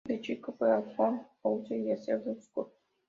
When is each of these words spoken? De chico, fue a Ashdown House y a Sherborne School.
De 0.07 0.19
chico, 0.19 0.55
fue 0.57 0.71
a 0.71 0.77
Ashdown 0.77 1.27
House 1.43 1.69
y 1.69 1.91
a 1.91 1.95
Sherborne 1.95 2.41
School. 2.41 2.69